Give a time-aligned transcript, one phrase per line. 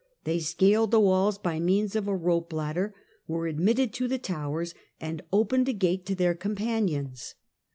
[0.23, 2.95] They scaled the walls by means of a rope ladder,
[3.27, 7.35] were admitted to the towers, and opened a gate to their companions.